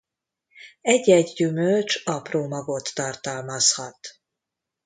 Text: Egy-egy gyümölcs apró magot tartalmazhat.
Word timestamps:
Egy-egy 0.81 1.33
gyümölcs 1.35 2.01
apró 2.05 2.47
magot 2.47 2.91
tartalmazhat. 2.93 3.99